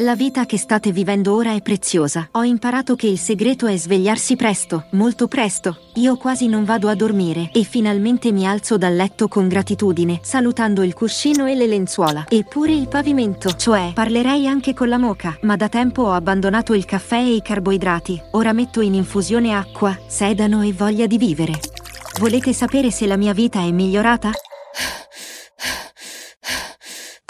La 0.00 0.14
vita 0.14 0.44
che 0.44 0.58
state 0.58 0.92
vivendo 0.92 1.34
ora 1.34 1.54
è 1.54 1.62
preziosa. 1.62 2.28
Ho 2.32 2.42
imparato 2.42 2.96
che 2.96 3.06
il 3.06 3.16
segreto 3.16 3.66
è 3.66 3.78
svegliarsi 3.78 4.36
presto, 4.36 4.88
molto 4.90 5.26
presto. 5.26 5.78
Io 5.94 6.18
quasi 6.18 6.48
non 6.48 6.64
vado 6.64 6.88
a 6.88 6.94
dormire 6.94 7.48
e 7.50 7.62
finalmente 7.62 8.30
mi 8.30 8.46
alzo 8.46 8.76
dal 8.76 8.94
letto 8.94 9.26
con 9.26 9.48
gratitudine, 9.48 10.20
salutando 10.22 10.82
il 10.82 10.92
cuscino 10.92 11.46
e 11.46 11.54
le 11.54 11.66
lenzuola. 11.66 12.26
Eppure 12.28 12.74
il 12.74 12.88
pavimento, 12.88 13.56
cioè 13.56 13.92
parlerei 13.94 14.46
anche 14.46 14.74
con 14.74 14.90
la 14.90 14.98
moca, 14.98 15.38
ma 15.42 15.56
da 15.56 15.70
tempo 15.70 16.02
ho 16.02 16.12
abbandonato 16.12 16.74
il 16.74 16.84
caffè 16.84 17.16
e 17.16 17.36
i 17.36 17.40
carboidrati. 17.40 18.20
Ora 18.32 18.52
metto 18.52 18.82
in 18.82 18.92
infusione 18.92 19.54
acqua, 19.54 19.98
sedano 20.08 20.60
e 20.60 20.74
voglia 20.74 21.06
di 21.06 21.16
vivere. 21.16 21.58
Volete 22.20 22.52
sapere 22.52 22.90
se 22.90 23.06
la 23.06 23.16
mia 23.16 23.32
vita 23.32 23.60
è 23.60 23.70
migliorata? 23.70 24.30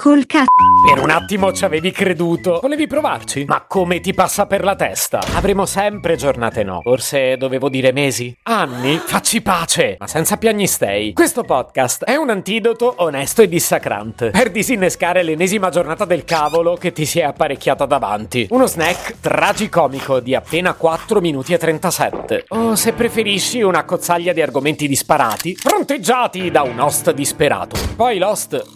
Col 0.07 0.25
cazzo. 0.27 0.45
Per 0.87 1.03
un 1.03 1.11
attimo 1.11 1.53
ci 1.53 1.65
avevi 1.65 1.91
creduto. 1.91 2.61
Volevi 2.63 2.87
provarci? 2.87 3.45
Ma 3.45 3.63
come 3.63 3.99
ti 3.99 4.15
passa 4.15 4.47
per 4.47 4.63
la 4.63 4.77
testa? 4.77 5.19
Avremo 5.35 5.67
sempre 5.67 6.15
giornate 6.15 6.63
no. 6.63 6.81
Forse 6.81 7.37
dovevo 7.37 7.69
dire 7.69 7.91
mesi? 7.91 8.33
Anni? 8.45 8.99
Facci 8.99 9.43
pace! 9.43 9.97
Ma 9.99 10.07
senza 10.07 10.37
piagnistei. 10.37 11.13
Questo 11.13 11.43
podcast 11.43 12.05
è 12.05 12.15
un 12.15 12.31
antidoto 12.31 12.95
onesto 12.99 13.43
e 13.43 13.49
dissacrante 13.49 14.31
per 14.31 14.53
disinnescare 14.53 15.25
l'ennesima 15.25 15.71
giornata 15.71 16.05
del 16.05 16.23
cavolo 16.23 16.77
che 16.77 16.93
ti 16.93 17.05
si 17.05 17.19
è 17.19 17.25
apparecchiata 17.25 17.85
davanti. 17.85 18.47
Uno 18.51 18.67
snack 18.67 19.19
tragicomico 19.19 20.21
di 20.21 20.37
appena 20.37 20.75
4 20.75 21.21
minuti 21.21 21.53
e 21.53 21.59
37. 21.59 22.45
O 22.51 22.77
se 22.77 22.93
preferisci 22.93 23.61
una 23.61 23.85
cozzaglia 23.85 24.33
di 24.33 24.41
argomenti 24.41 24.87
disparati, 24.87 25.57
fronteggiati 25.57 26.49
da 26.53 26.63
un 26.63 26.79
host 26.79 27.11
disperato. 27.13 27.77
Poi 27.97 28.19
l'host 28.19 28.76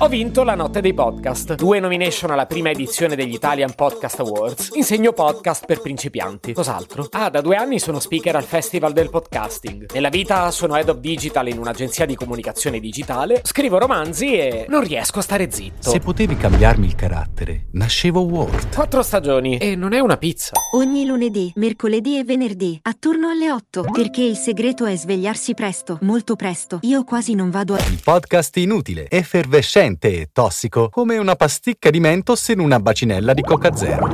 Ho 0.00 0.06
vinto 0.06 0.44
la 0.44 0.54
notte 0.54 0.80
dei 0.80 0.94
podcast. 0.94 1.56
Due 1.56 1.80
nomination 1.80 2.30
alla 2.30 2.46
prima 2.46 2.70
edizione 2.70 3.16
degli 3.16 3.34
Italian 3.34 3.74
Podcast 3.74 4.20
Awards. 4.20 4.70
Insegno 4.74 5.12
podcast 5.12 5.66
per 5.66 5.80
principianti. 5.80 6.52
Cos'altro? 6.52 7.08
Ah, 7.10 7.28
da 7.30 7.40
due 7.40 7.56
anni 7.56 7.80
sono 7.80 7.98
speaker 7.98 8.36
al 8.36 8.44
Festival 8.44 8.92
del 8.92 9.10
Podcasting. 9.10 9.90
Nella 9.92 10.08
vita 10.08 10.52
sono 10.52 10.76
head 10.76 10.88
of 10.88 10.98
digital 10.98 11.48
in 11.48 11.58
un'agenzia 11.58 12.06
di 12.06 12.14
comunicazione 12.14 12.78
digitale. 12.78 13.40
Scrivo 13.42 13.78
romanzi 13.78 14.38
e 14.38 14.66
non 14.68 14.84
riesco 14.84 15.18
a 15.18 15.22
stare 15.22 15.50
zitto. 15.50 15.90
Se 15.90 15.98
potevi 15.98 16.36
cambiarmi 16.36 16.86
il 16.86 16.94
carattere, 16.94 17.66
nascevo 17.72 18.20
Ward. 18.20 18.72
Quattro 18.72 19.02
stagioni 19.02 19.58
e 19.58 19.74
non 19.74 19.94
è 19.94 19.98
una 19.98 20.16
pizza. 20.16 20.52
Ogni 20.74 21.06
lunedì, 21.06 21.50
mercoledì 21.56 22.18
e 22.18 22.22
venerdì, 22.22 22.78
attorno 22.82 23.30
alle 23.30 23.50
8, 23.50 23.86
perché 23.90 24.22
il 24.22 24.36
segreto 24.36 24.84
è 24.84 24.96
svegliarsi 24.96 25.54
presto, 25.54 25.98
molto 26.02 26.36
presto. 26.36 26.78
Io 26.82 27.02
quasi 27.02 27.34
non 27.34 27.50
vado 27.50 27.74
a... 27.74 27.78
Il 27.78 28.00
podcast 28.00 28.56
inutile, 28.58 29.08
effervescente 29.10 29.86
e 29.96 30.28
tossico, 30.32 30.88
come 30.90 31.16
una 31.16 31.34
pasticca 31.34 31.88
di 31.88 32.00
mentos 32.00 32.48
in 32.48 32.60
una 32.60 32.78
bacinella 32.78 33.32
di 33.32 33.42
Coca 33.42 33.74
Zero. 33.74 34.06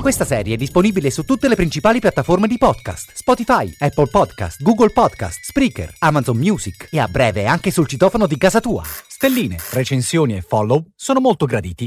Questa 0.00 0.24
serie 0.24 0.54
è 0.54 0.56
disponibile 0.56 1.10
su 1.10 1.24
tutte 1.24 1.48
le 1.48 1.54
principali 1.54 2.00
piattaforme 2.00 2.46
di 2.46 2.58
podcast: 2.58 3.12
Spotify, 3.14 3.74
Apple 3.78 4.06
Podcast, 4.06 4.62
Google 4.62 4.90
Podcast, 4.90 5.38
Spreaker, 5.42 5.94
Amazon 5.98 6.36
Music 6.36 6.88
e 6.90 6.98
a 6.98 7.06
breve 7.06 7.46
anche 7.46 7.70
sul 7.70 7.86
citofono 7.86 8.26
di 8.26 8.36
casa 8.36 8.60
tua. 8.60 8.82
Stelline, 8.84 9.56
recensioni 9.72 10.36
e 10.36 10.42
follow 10.42 10.84
sono 10.94 11.20
molto 11.20 11.46
graditi. 11.46 11.86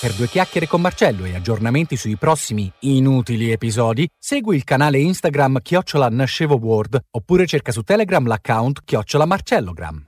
Per 0.00 0.14
due 0.14 0.26
chiacchiere 0.26 0.66
con 0.66 0.80
Marcello 0.80 1.24
e 1.24 1.36
aggiornamenti 1.36 1.96
sui 1.96 2.16
prossimi 2.16 2.68
inutili 2.80 3.52
episodi, 3.52 4.08
segui 4.18 4.56
il 4.56 4.64
canale 4.64 4.98
Instagram 4.98 5.60
Chiocciola 5.62 6.08
Nascevo 6.08 6.56
Word 6.56 6.98
oppure 7.12 7.46
cerca 7.46 7.70
su 7.70 7.82
Telegram 7.82 8.26
l'account 8.26 8.80
Chiocciola 8.84 9.26
Marcellogram. 9.26 10.04